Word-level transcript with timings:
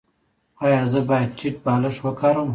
ایا 0.63 0.81
زه 0.91 0.99
باید 1.09 1.31
ټیټ 1.37 1.55
بالښت 1.65 1.99
وکاروم؟ 2.03 2.49